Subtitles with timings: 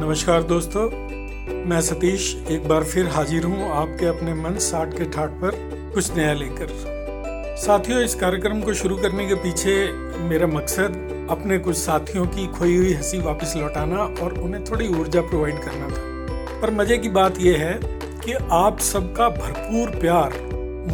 [0.00, 0.82] नमस्कार दोस्तों,
[1.68, 5.56] मैं सतीश एक बार फिर हाजिर हूँ आपके अपने मन साठ के ठाट पर
[5.94, 6.68] कुछ नया लेकर।
[7.56, 9.74] साथियों, इस कार्यक्रम को शुरू करने के पीछे
[10.20, 15.20] मेरा मकसद अपने कुछ साथियों की खोई हुई हँसी वापस लौटाना और उन्हें थोड़ी ऊर्जा
[15.20, 17.78] प्रोवाइड करना था। पर मज़े की बात यह है
[18.24, 20.38] कि आप सबका भरपूर प्यार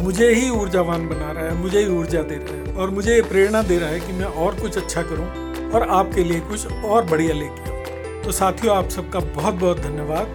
[0.03, 3.21] मुझे ही ऊर्जावान बना रहा है, मुझे ही ऊर्जा दे रहा है और मुझे ये
[3.21, 7.03] प्रेरणा दे रहा है कि मैं और कुछ अच्छा करूँ और आपके लिए कुछ और
[7.05, 7.75] बढ़िया लेके
[8.25, 10.27] तो साथियों, आप सबका बहुत बहुत धन्यवाद।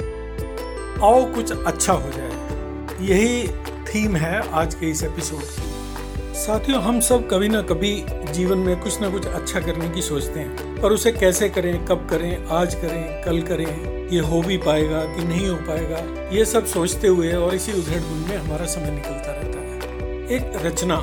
[1.03, 2.33] आओ, कुछ अच्छा हो जाए।
[3.01, 3.49] यही
[3.85, 5.73] थीम है आज के इस एपिसोड की।
[6.35, 10.41] साथियों, हम सब कभी ना कभी जीवन में कुछ ना कुछ अच्छा करने की सोचते
[10.41, 15.05] हैं। पर उसे कैसे करें, कब करें, आज करें, कल करें, ये हो भी पाएगा
[15.05, 18.91] कि नहीं हो पाएगा, ये सब सोचते हुए और इसी उधेड़ बुन में हमारा समय
[18.91, 19.79] निकलता रहता है।
[20.27, 20.97] एक रचना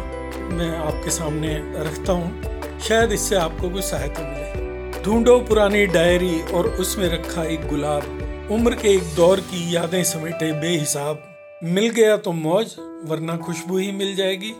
[0.51, 2.41] मैं आपके सामने रखता हूँ।
[2.79, 4.59] शायद इससे आपको कुछ सहायता मिले।
[5.05, 10.52] ढूंढो पुरानी डायरी और उसमें रखा एक गुलाब। उम्र के एक दौर की यादें समेटे
[10.52, 11.21] बेहिसाब।
[11.63, 14.51] मिल गया तो मौज, वरना खुशबू ही मिल जाएगी।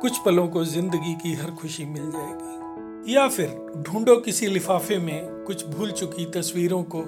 [0.00, 5.44] कुछ पलों को ज़िंदगी की हर खुशी मिल जाएगी। या फिर ढूंढो किसी लिफाफे में
[5.46, 7.02] कुछ भूल चुकी तस्वीरों को।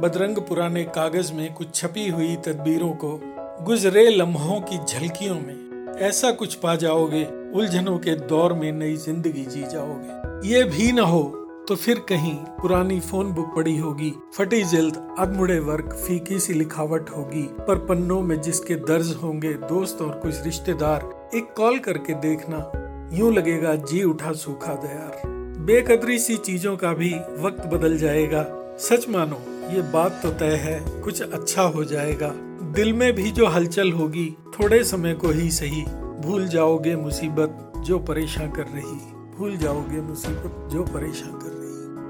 [0.00, 3.20] बदरंग पुराने कागज़ में कुछ छपी हुई तदबीरों को।
[3.64, 9.44] गुजरे लम्हों की झलकियों में ऐसा कुछ पा जाओगे, उलझनों के दौर में नई ज़िंदगी
[9.44, 14.62] जी जाओगे। ये भी न हो तो फिर कहीं पुरानी फ़ोन बुक पड़ी होगी। फटी
[14.62, 20.10] जल्द अधमुड़े वर्क फीकी सी लिखावट होगी। पर पन्नों में जिसके दर्ज होंगे दोस्त और
[20.10, 22.70] कुछ रिश्तेदार, एक कॉल करके देखना,
[23.16, 25.22] यूँ लगेगा, जी उठा सूखा दयार।
[25.58, 28.46] बेकदरी सी चीज़ों का भी वक्त बदल जाएगा।
[28.78, 29.36] सच मानो,
[29.74, 34.36] ये बात तो तय है, कुछ अच्छा हो जाएगा। दिल में भी जो हलचल होगी,
[34.60, 35.82] थोड़े समय को ही सही।
[36.20, 41.55] भूल जाओगे मुसीबत, जो परेशान कर रही। भूल जाओगे मुसीबत, जो परेशान कर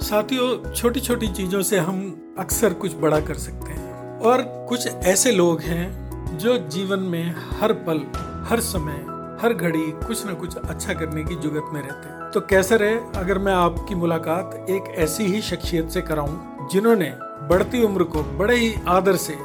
[0.06, 1.96] साथियों छोटी छोटी चीज़ों से हम
[2.38, 7.72] अक्सर कुछ बड़ा कर सकते हैं। और कुछ ऐसे लोग हैं जो जीवन में हर
[7.88, 8.00] पल,
[8.48, 9.04] हर समय,
[9.42, 12.94] हर घड़ी कुछ न कुछ अच्छा करने की जुगत में रहते हैं। तो कैसे रहे
[13.16, 16.38] अगर मैं आपकी मुलाकात एक ऐसी ही शख्सियत से कराऊं,
[16.68, 17.12] जिन्होंने
[17.48, 19.36] बढ़ती उम्र को बड़े ही आदर से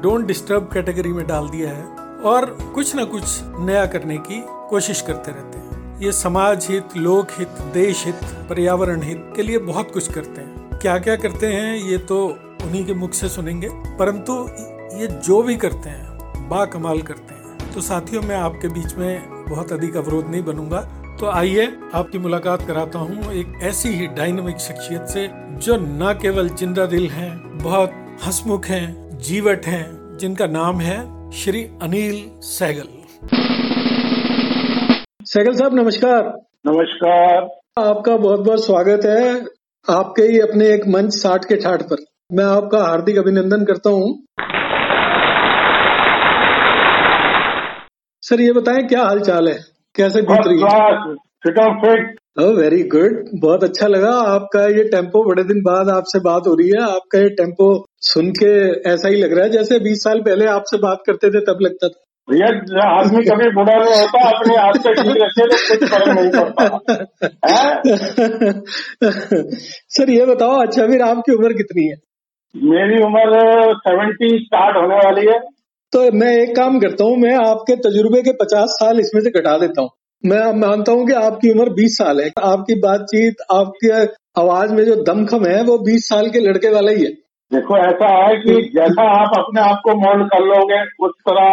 [0.00, 1.84] डोंट डिस्टर्ब कैटेगरी में डाल दिया है
[2.24, 7.28] और कुछ न कुछ नया करने की कोशिश करते रहते हैं। ये समाज हित लोक
[7.30, 11.76] हित देश हित पर्यावरण हित के लिए बहुत कुछ करते हैं। क्या क्या करते हैं
[11.76, 12.26] ये तो
[12.64, 13.68] उन्हीं के मुख से सुनेंगे।
[13.98, 14.34] परंतु
[14.98, 19.44] ये जो भी करते हैं बा कमाल करते हैं। तो साथियों मैं आपके बीच में
[19.48, 20.80] बहुत अधिक अवरोध नहीं बनूँगा।
[21.20, 25.28] तो आइए आपकी मुलाकात कराता हूँ एक ऐसी ही डायनामिक शख्सियत से
[25.58, 31.64] जो न केवल ज़िंदा दिल हैं, बहुत हसमुख हैं, जीवट हैं, जिनका नाम है श्री
[31.82, 32.88] अनिल सहगल
[35.34, 36.22] सहगल साहब नमस्कार।
[36.66, 37.36] नमस्कार।
[37.78, 39.44] आपका बहुत बहुत स्वागत है
[39.90, 41.96] आपके ही अपने एक मंच साठ के ठाठ पर।
[42.32, 44.26] मैं आपका हार्दिक अभिनंदन करता हूँ।
[48.22, 49.58] सर ये बताएँ क्या हाल चाल है?
[49.96, 55.88] कैसे बीत रही है वेरी गुड बहुत अच्छा लगा आपका ये टेंपो। बड़े दिन बाद
[55.88, 59.50] आपसे बात हो रही है। आपका ये टेंपो सुन के ऐसा ही लग रहा है
[59.50, 62.46] जैसे 20 साल पहले आपसे बात करते थे तब लगता था। भैया
[62.90, 66.62] आदमी कभी बुरा नहीं होता अपने आप से ठीक रखे तो कुछ फ़र्क नहीं पड़ता।
[69.96, 71.96] सर ये बताओ अच्छा फिर आपकी उम्र कितनी है?
[72.54, 73.42] मेरी उम्र
[73.80, 75.38] सेवेंटी स्टार्ट होने वाली है।
[75.92, 79.56] तो मैं एक काम करता हूँ मैं आपके तजुर्बे के पचास साल इसमें से घटा
[79.58, 79.90] देता हूँ।
[80.24, 83.90] मैं मानता हूँ कि आपकी उम्र बीस साल है। आपकी बातचीत आपकी
[84.40, 87.10] आवाज़ में जो दमखम है वो बीस साल के लड़के वाला ही है।
[87.50, 91.48] देखो ऐसा है कि जैसा आप अपने आप को मोल्ड कर लोगे उस तरह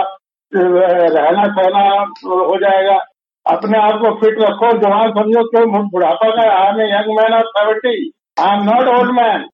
[0.53, 1.84] रहना सहना
[2.25, 3.00] हो जाएगा।
[3.45, 7.47] अपने आप को फिट रखो जवान समझो क्यों बुढ़ापा का I am young man of
[7.57, 7.94] seventy
[8.39, 9.45] I am not old man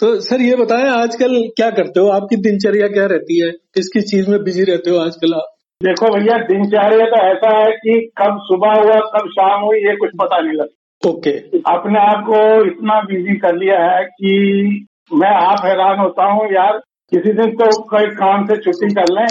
[0.00, 2.06] तो सर ये बताएँ आजकल क्या करते हो?
[2.08, 3.50] आपकी दिनचर्या क्या रहती है?
[3.74, 5.48] किस किस चीज़ में बिज़ी रहते हो आजकल आप?
[5.80, 10.10] देखो भैया दिनचर्या तो ऐसा है कि कब सुबह हुआ कब शाम हुई ये कुछ
[10.20, 11.30] पता नहीं लगता। ओके।
[11.74, 14.32] अपने आप को इतना बिज़ी कर लिया है कि
[15.14, 16.80] मैं आप हैरान होता हूँ यार।
[17.12, 19.26] किसी दिन तो कई काम से छुट्टी कर लें।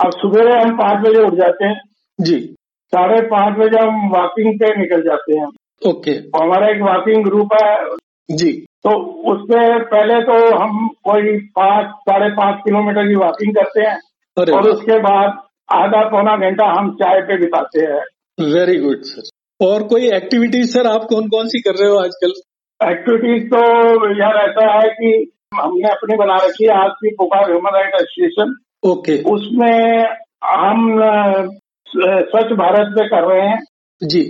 [0.00, 1.80] अब सुबह हम पाँच बजे उठ जाते हैं।
[2.20, 2.40] जी।
[2.88, 5.46] साढ़े पाँच बजे हम वॉकिंग पे निकल जाते हैं।
[5.86, 7.76] ओके। और हमारा एक वॉकिंग ग्रुप है।
[8.36, 8.90] जी। तो
[9.32, 13.98] उससे पहले तो हम कोई पाँच साढ़े पाँच किलोमीटर की वॉकिंग करते हैं।
[14.54, 15.38] और उसके बाद
[15.72, 18.02] आधा पौना घंटा हम चाय पे बिताते हैं।
[18.52, 22.32] वेरी गुड सर और कोई एक्टिविटीज़ सर आप कौन कौन सी कर रहे हो आजकल?
[22.92, 23.58] एक्टिविटीज़ तो
[24.20, 28.54] यार ऐसा है कि हमने अपनी बना रखी है आज की पुकार ह्यूमन राइट एसोसिएशन।
[28.88, 30.04] ओके। उसमें
[30.46, 31.00] हम
[31.86, 33.58] स्वच्छ भारत पे कर रहे हैं।
[34.02, 34.22] जी।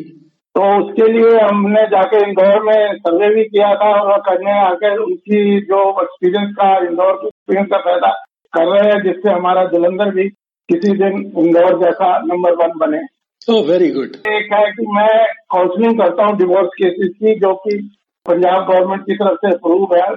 [0.55, 5.43] तो उसके लिए हमने जाके इंदौर में सर्वे भी किया था और करने आकर उनकी
[5.67, 8.11] जो एक्सपीरियंस का इंदौर के एक्सपीरियंस का फ़ायदा
[8.53, 10.29] कर रहे हैं जिससे हमारा जलंधर भी
[10.69, 13.03] किसी दिन इंदौर जैसा नंबर वन बने।
[13.49, 15.13] ओह वेरी गुड एक है कि मैं
[15.55, 17.79] काउंसलिंग करता हूँ डिवोर्स केसेस की जो कि
[18.27, 20.09] पंजाब गवर्नमेंट की तरफ़ से अप्रूव है।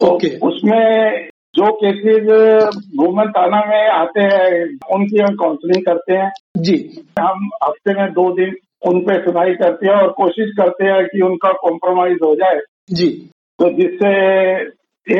[0.00, 0.30] तो Okay.
[0.42, 2.28] उसमें जो केसेज
[3.00, 4.64] वुमेन थाना में आते हैं
[4.94, 8.56] उनकी हम काउंसलिंग करते हैं। जी। हम हफ़्ते में दो दिन
[8.86, 12.60] उन पे सुनाई करते हैं और कोशिश करते हैं कि उनका कॉम्प्रोमाइज हो जाए।
[12.90, 13.08] जी।
[13.58, 14.10] तो जिससे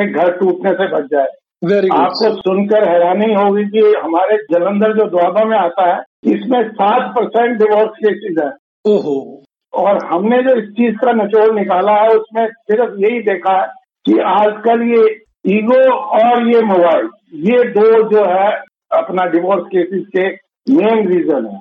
[0.02, 1.26] एक घर टूटने से बच जाए।
[1.64, 7.14] वेरी आपको सुनकर हैरानी होगी कि हमारे जलंधर जो द्वाबा में आता है इसमें सात
[7.16, 8.50] परसेंट डिवोर्स केसेज है।
[8.86, 9.42] ओहो।
[9.74, 14.18] और हमने जो इस चीज़ का निचोड़ निकाला है उसमें सिर्फ़ यही देखा है कि
[14.28, 15.04] आजकल ये
[15.48, 15.80] ईगो
[16.18, 17.08] और ये मोबाइल
[17.44, 18.50] ये दो जो है
[18.94, 20.28] अपना डिवोर्स केसेस के
[20.72, 21.60] मेन रीजन है।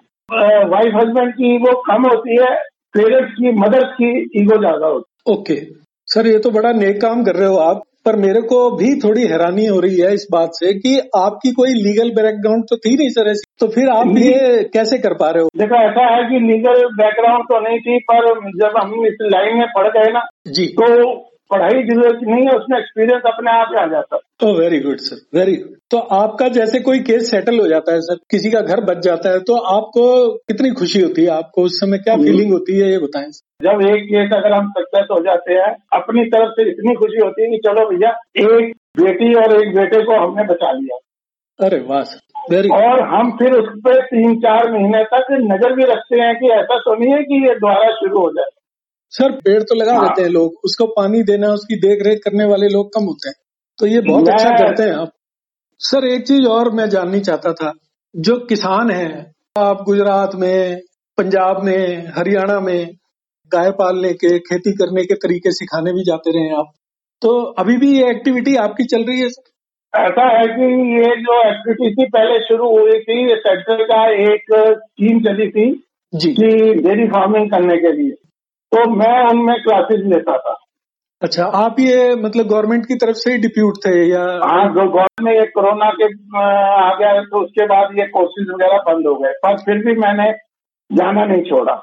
[0.68, 2.51] वाइफ हस्बैंड की ईगो कम होती है
[2.94, 4.12] पेरेंट्स की मदर्स की
[4.42, 5.56] ईगो ज़्यादा होती है। ओके
[6.07, 9.22] सर ये तो बड़ा नेक काम कर रहे हो आप पर मेरे को भी थोड़ी
[9.28, 13.10] हैरानी हो रही है इस बात से कि आपकी कोई लीगल बैकग्राउंड तो थी नहीं
[13.10, 15.50] सर ऐसी। तो फिर आप ये कैसे कर पा रहे हो?
[15.57, 19.68] देखो ऐसा है कि लीगल बैकग्राउंड तो नहीं थी पर जब हम इस लाइन में
[19.78, 20.88] पढ़ गए ना जी। तो
[21.54, 25.00] पढ़ाई ज़रूरत नहीं है उसमें एक्सपीरियंस अपने आप ही आ जाता है। ओ very good
[25.02, 28.62] sir very good तो आपका जैसे कोई केस सेटल हो जाता है सर किसी का
[28.64, 30.06] घर बच जाता है तो आपको
[30.48, 31.30] कितनी खुशी होती है?
[31.32, 34.70] आपको उस समय क्या। फीलिंग होती है ये बताएँ सर जब एक केस अगर हम
[34.78, 38.10] सक्सेस हो जाते हैं अपनी तरफ़ से इतनी खुशी होती है कि चलो भैया
[38.40, 40.98] एक बेटी और एक बेटे को हमने बचा लिया।
[41.60, 45.84] अरे वाह सर वेरी और हम फिर उस पर तीन चार महीने तक नज़र भी
[45.92, 48.50] रखते हैं कि ऐसा तो नहीं है कि ये दोबारा शुरू हो जाए।
[49.13, 52.45] सर पेड़ तो लगा हाँ। देते हैं लोग। उसको पानी देना उसकी देख रेख करने
[52.45, 53.36] वाले लोग कम होते हैं।
[53.80, 55.12] तो ये बहुत अच्छा करते हैं आप।
[55.80, 57.74] सर एक चीज़ और मैं जाननी चाहता था।
[58.15, 60.81] जो किसान हैं आप गुजरात में
[61.18, 62.89] पंजाब में हरियाणा में
[63.54, 66.71] गाय पालने के खेती करने के तरीके सिखाने भी जाते रहे आप।
[67.21, 69.44] तो अभी भी ये एक्टिविटी आपकी चल रही है सर?
[70.00, 70.63] ऐसा है कि
[71.00, 74.45] ये जो एक्टिविटी थी पहले शुरू हुई थी सेंटर का एक
[74.77, 75.83] स्कीम चली थी
[76.15, 78.23] जी। कि डेयरी फ़ार्मिंग करने के लिए।
[78.74, 80.56] तो मैं उनमें क्लासेस लेता था।
[81.22, 85.22] अच्छा आप ये मतलब गवर्नमेंट की तरफ़ से ही डिप्यूट थे या हाँ जो गवर्नमेंट
[85.22, 86.06] में ये कोरोना के
[86.38, 90.31] आ गया तो उसके बाद ये कोर्सेज वगैरह बंद हो गए। पर फिर भी मैंने
[90.90, 91.75] जाना नहीं छोड़ा।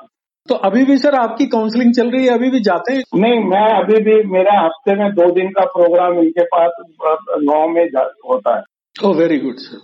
[0.49, 3.03] तो अभी भी सर आपकी काउंसलिंग चल रही है अभी भी जाते हैं?
[3.15, 6.71] नहीं मैं अभी भी मेरा हफ़्ते में दो दिन का प्रोग्राम इनके पास
[7.03, 7.85] गाँव में
[8.31, 9.79] होता है। Oh very good sir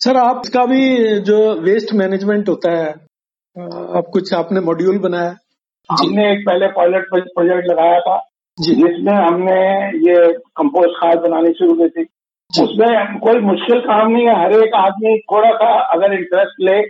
[0.00, 0.82] sir आपका भी
[1.20, 2.88] जो वेस्ट मैनेजमेंट होता है
[3.98, 5.34] आप कुछ आपने मॉड्यूल बनाया?
[5.88, 8.16] हमने एक पहले पायलट प्रोजेक्ट लगाया था
[8.58, 9.60] जिसमें हमने
[10.06, 10.16] ये
[10.56, 12.04] कंपोस्ट खाद बनानी शुरू की थी।
[12.50, 16.80] उसमें कोई मुश्किल काम नहीं है हर एक आदमी थोड़ा सा अगर इंटरेस्ट ले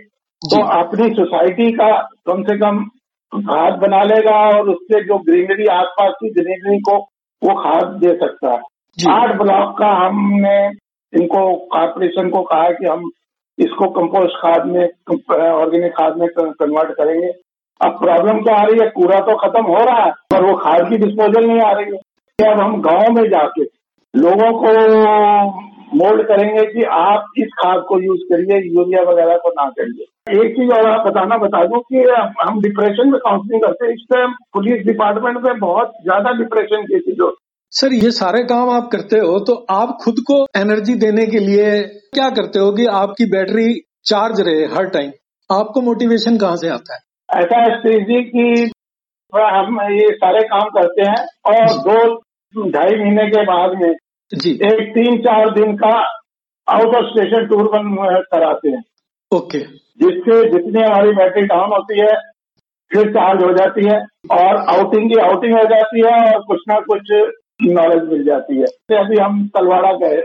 [0.41, 1.91] तो अपनी सोसाइटी का
[2.27, 2.83] कम से कम
[3.31, 6.97] खाद बना लेगा और उससे जो ग्रीनरी आसपास की ग्रीनरी को
[7.41, 8.59] वो खाद दे सकता है।
[8.97, 10.57] आठ ब्लॉक का हमने
[11.13, 13.09] इनको कॉर्पोरेशन को कहा कि हम
[13.57, 17.31] इसको कंपोस्ट खाद में ऑर्गेनिक खाद में कन्वर्ट करेंगे।
[17.83, 18.89] अब प्रॉब्लम क्या आ रही है?
[18.91, 22.51] कूड़ा तो खत्म हो रहा है, पर वो खाद की डिस्पोजल नहीं आ रही है।
[22.51, 23.63] अब हम गाँव में जाके
[24.13, 24.71] लोगों को
[25.95, 30.55] मोल्ड करेंगे कि आप इस खाद को यूज़ करिए, यूरिया वगैरह को ना करिए। एक
[30.55, 32.03] चीज़ और आप बताना, बता दूँ कि
[32.41, 37.21] हम डिप्रेशन में काउंसलिंग करते हैं। इस टाइम पुलिस डिपार्टमेंट में बहुत ज़्यादा डिप्रेशन केसेज
[37.21, 37.41] होते
[37.71, 41.71] सर, ये सारे काम आप करते हो तो आप खुद को एनर्जी देने के लिए
[42.13, 43.73] क्या करते हो कि आपकी बैटरी
[44.05, 45.11] चार्ज रहे हर टाइम
[45.49, 46.99] आपको मोटिवेशन कहाँ से आता है?
[47.37, 48.71] ऐसा है श्री जी की
[49.35, 53.93] हम ये सारे काम करते हैं और दो ढाई महीने के बाद में
[54.31, 55.93] जी। एक तीन चार दिन का
[56.67, 57.95] आउट ऑफ़ स्टेशन टूर बन
[58.33, 58.83] कराते हैं।
[59.31, 59.59] ओके।
[60.01, 62.13] जिससे जितनी हमारी बैटरी डाउन होती है
[62.91, 63.97] फिर चार्ज हो जाती है
[64.31, 67.11] और आउटिंग की आउटिंग हो जाती है और कुछ ना कुछ
[67.73, 70.15] नॉलेज मिल जाती है। अभी हम तलवाड़ा गए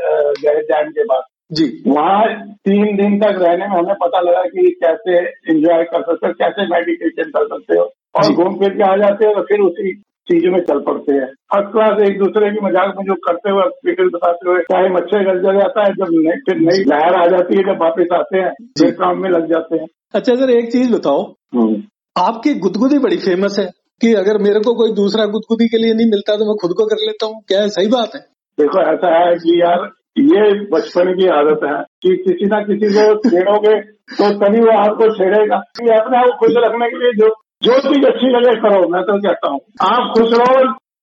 [0.43, 2.25] गए डैम के बाद जी। वहाँ
[2.69, 5.19] तीन दिन तक रहने में हमें पता लगा कि कैसे
[5.51, 7.85] एंजॉय कर सकते हो कैसे मेडिटेशन कर सकते हो।
[8.17, 9.93] और घूम फिर के आ जाते हो तो फिर उसी
[10.29, 13.63] चीज़ों में चल पड़ते हैं। फ़र्स्ट क्लास एक दूसरे की मज़ाक में जो करते हुए
[13.63, 17.57] फ़िक्र बताते हुए टाइम अच्छे गल जाता है जब नई फिर नई लहर आ जाती
[17.57, 20.93] है जब वापस आते हैं फिर काम में लग जाते हैं। अच्छा सर एक चीज़
[20.93, 21.23] बताओ।
[21.55, 21.83] हम्म।
[22.17, 23.67] आपकी गुदगुदी बड़ी फ़ेमस है
[24.01, 26.87] कि अगर मेरे को कोई दूसरा गुदगुदी के लिए नहीं मिलता तो मैं खुद को
[26.87, 27.43] कर लेता हूँ?
[27.49, 28.21] क्या सही बात है?
[28.59, 33.05] देखो ऐसा है कि यार ये बचपन की आदत है कि किसी ना किसी को
[33.25, 33.75] छेड़ोगे
[34.13, 37.29] तो तभी वो आपको छेड़ेगा। अपने आप को खुश रखने के लिए जो
[37.63, 40.59] जो चीज़ अच्छी लगे करो मैं तो कहता हूँ। आप खुश रहो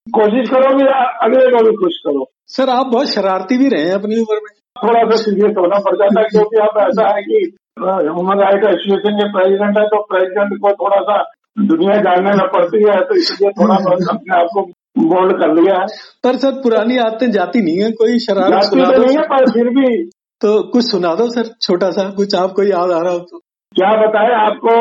[0.07, 0.85] कोशिश करो कि
[1.25, 4.53] अगले को भी खुश करो। सर आप बहुत शरारती भी रहे हैं अपनी उम्र में।
[4.83, 7.43] थोड़ा सा सीरियस होना पड़ जाता है क्योंकि अब ऐसा है कि
[7.79, 11.17] ह्यूमन राइट एसोसिएशन के प्रेसिडेंट है तो प्रेसिडेंट को थोड़ा सा
[11.71, 14.61] दुनिया जानने में पड़ती है तो इसलिए थोड़ा बहुत अपने आप को
[14.95, 15.87] मोल्ड कर लिया है।
[16.23, 19.51] पर सर पुरानी आदतें जाती नहीं है कोई शरारत सुना तो दो नहीं है पर
[19.51, 19.89] फिर भी
[20.41, 23.39] तो कुछ सुना दो सर छोटा सा कुछ आपको याद आ रहा हो तो।
[23.75, 24.73] क्या बताए आपको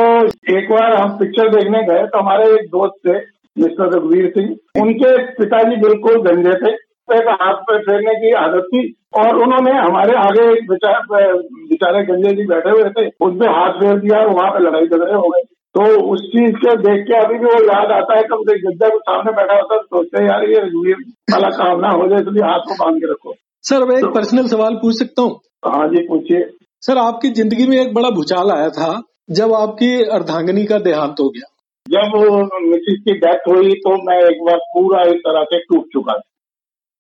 [0.55, 3.17] एक बार हम पिक्चर देखने गए तो हमारे एक दोस्त थे
[3.57, 6.73] मिस्टर रघुवीर सिंह। उनके पिताजी बिल्कुल गंजे थे
[7.11, 8.83] एक हाथ पे फेरने की आदत थी
[9.19, 13.99] और उन्होंने हमारे आगे एक बेचारे गंजे जी बैठे हुए थे उन पे हाथ फेर
[13.99, 15.43] दिया और वहाँ पे लड़ाई झगड़े हो गए।
[15.77, 18.99] तो उस चीज़ के देख के अभी भी वो याद आता है कब गद्दा के
[18.99, 20.97] सामने बैठा होता है तो सोचते हैं यार ये रघुवीर
[21.33, 24.15] वाला काम ना हो जाए इसलिए हाथ को बाँध के रखो। सर मैं एक तो-
[24.15, 26.51] पर्सनल सवाल पूछ सकता हूँ। हाँ जी पूछिए।
[26.81, 31.29] सर आपकी ज़िंदगी में एक बड़ा भूचाल आया था जब आपकी अर्धांगनी का देहांत हो
[31.29, 31.51] गया।
[31.89, 32.17] जब
[32.63, 36.21] मिसिस की डेथ हुई तो मैं एक बार पूरा एक तरह से टूट चुका था।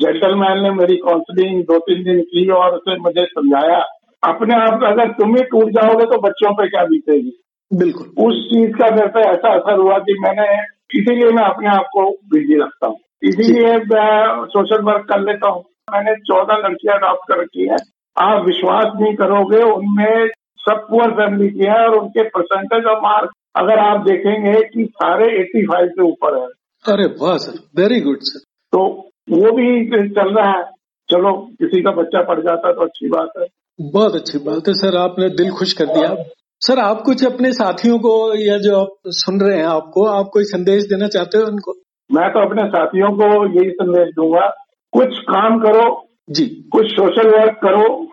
[0.01, 3.83] जेंटलमैन ने मेरी काउंसलिंग दो तीन दिन की और उसे मुझे समझाया।
[4.23, 7.39] अपने आप अगर तुम ही टूट जाओगे तो बच्चों पे क्या बीतेगी?
[7.73, 10.53] बिल्कुल। उस चीज़ का मेरे पे ऐसा असर हुआ कि मैंने
[10.99, 15.63] इसीलिए मैं अपने आप को बिज़ी रखता हूँ। इसीलिए मैं सोशल वर्क कर लेता हूँ।
[15.93, 17.77] मैंने चौदह लड़कियाँ अडॉप्ट कर रखी है।
[18.17, 20.27] आप विश्वास नहीं करोगे उनमें
[20.59, 25.25] सब पुअर फैमिली की है और उनके परसेंटेज ऑफ़ मार्क अगर आप देखेंगे कि सारे
[25.39, 26.47] 85 से ऊपर है।
[26.93, 28.39] अरे वाह सर वेरी गुड सर।
[28.71, 28.85] तो
[29.29, 30.63] वो भी चल रहा है।
[31.11, 33.47] चलो किसी का बच्चा पड़ जाता है तो अच्छी बात है।
[33.81, 36.15] बहुत अच्छी बात है सर आपने दिल खुश कर दिया।
[36.61, 40.43] सर आप कुछ अपने साथियों को या जो आप सुन रहे हैं आपको आप कोई
[40.43, 41.73] संदेश देना चाहते हो उनको?
[42.11, 44.47] मैं तो अपने साथियों को यही संदेश दूँगा।
[44.91, 48.07] कुछ काम करो जी। कुछ सोशल वर्क करो।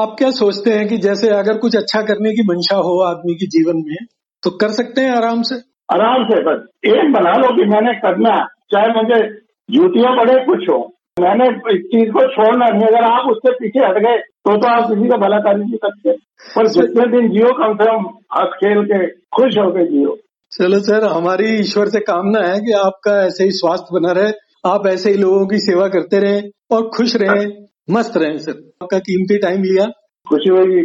[0.00, 3.46] आप क्या सोचते हैं कि जैसे अगर कुछ अच्छा करने की मंशा हो आदमी के
[3.46, 4.06] जीवन में
[4.42, 5.54] तो कर सकते हैं आराम से?
[5.92, 9.28] आराम से बस एक बना लो कि मैंने करना। चाहे मुझे
[9.70, 13.98] जूतियाँ पड़े कुछ हो। मैंने इस चीज़ को छोड़ना नहीं अगर आप उससे पीछे हट
[14.04, 16.12] गए तो तो आप किसी का भला कर नहीं सकते
[16.56, 18.98] पर जितने दिन जियो कम से कम हंस खेल के
[19.36, 20.16] खुश हो गए जियो।
[20.52, 24.32] चलो सर हमारी ईश्वर से कामना है कि आपका ऐसे ही स्वास्थ्य बना रहे
[24.66, 27.46] आप ऐसे ही लोगों की सेवा करते रहें और खुश रहें
[27.90, 29.84] मस्त रहें सर। आपका कीमती टाइम लिया।
[30.26, 30.80] खुशी हुई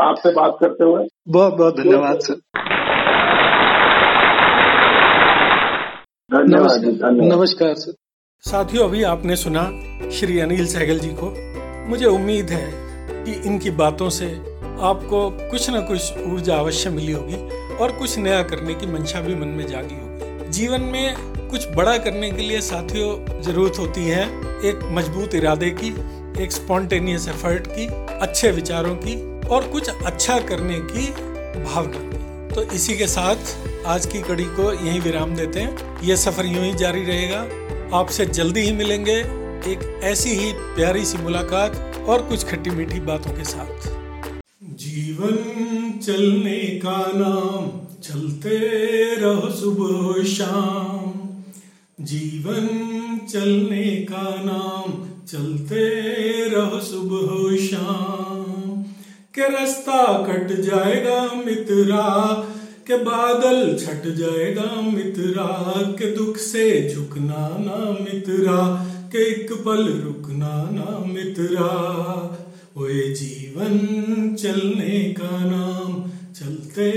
[0.00, 2.34] आपसे बात करते हुए। बहुत बहुत धन्यवाद सर।
[6.30, 7.92] धन्यवाद। नमस्कार सर।
[8.44, 9.62] साथियों, अभी आपने सुना
[10.10, 11.26] श्री अनिल सहगल जी को।
[11.88, 12.70] मुझे उम्मीद है
[13.24, 14.26] कि इनकी बातों से
[14.80, 17.36] आपको कुछ न कुछ ऊर्जा अवश्य मिली होगी
[17.76, 21.14] और कुछ नया करने की मंशा भी मन में जागी होगी। जीवन में
[21.50, 24.24] कुछ बड़ा करने के लिए साथियों ज़रूरत होती है
[24.68, 25.94] एक मज़बूत इरादे की,
[26.42, 27.86] एक स्पॉन्टेनियस एफर्ट की,
[28.20, 31.06] अच्छे विचारों की और कुछ अच्छा करने की
[31.64, 33.56] भावना। की तो इसी के साथ
[33.86, 37.46] आज की कड़ी को यहीं विराम देते हैं। यह सफ़र यूँ ही जारी रहेगा।
[37.94, 39.16] आपसे जल्दी ही मिलेंगे
[39.72, 43.88] एक ऐसी ही प्यारी सी मुलाकात और कुछ खट्टी मीठी बातों के साथ।
[44.62, 45.36] जीवन
[46.06, 48.58] चलने का नाम, चलते
[49.14, 51.12] रहो सुबह शाम।
[52.04, 52.66] जीवन
[53.32, 55.90] चलने का नाम, चलते
[56.48, 58.82] रहो सुबह शाम।
[59.34, 62.36] के रास्ता कट जाएगा मित्रा
[62.90, 70.70] के बादल छट जाएगा मित्रा, के दुख से झुकना ना मित्रा, के एक पल रुकना
[70.70, 71.66] ना मित्रा।
[72.76, 73.78] ओए जीवन,
[74.36, 76.90] चलने का नाम, चलते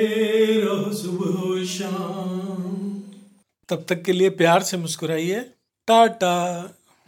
[0.61, 3.01] रहो सुबह शाम।
[3.69, 5.39] तब तक के लिए प्यार से मुस्कुराइए।
[5.87, 6.63] टाटा।